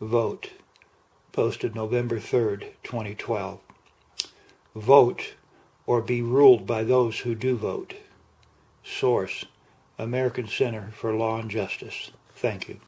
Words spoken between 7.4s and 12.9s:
vote. Source American Center for Law and Justice. Thank you.